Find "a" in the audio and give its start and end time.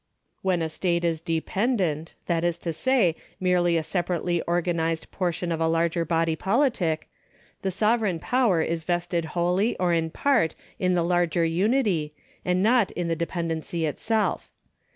0.63-0.69, 3.77-3.83, 5.61-5.67